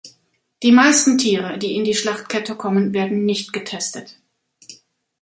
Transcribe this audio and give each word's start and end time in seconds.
Die 0.63 0.71
meisten 0.71 1.19
Tiere, 1.19 1.59
die 1.59 1.75
in 1.75 1.83
die 1.83 1.93
Schlachtkette 1.93 2.55
kommen, 2.55 2.91
werden 2.91 3.23
nicht 3.23 3.53
getestet. 3.53 4.17